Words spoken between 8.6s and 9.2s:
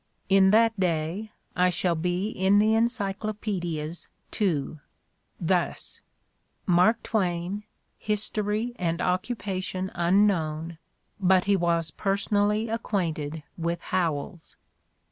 and